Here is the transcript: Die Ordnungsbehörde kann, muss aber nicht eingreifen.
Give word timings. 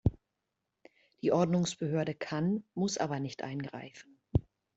Die 1.21 1.31
Ordnungsbehörde 1.31 2.15
kann, 2.15 2.63
muss 2.73 2.97
aber 2.97 3.19
nicht 3.19 3.43
eingreifen. 3.43 4.17